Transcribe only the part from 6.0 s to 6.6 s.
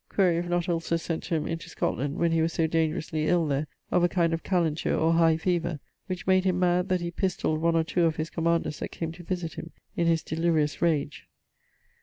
which made him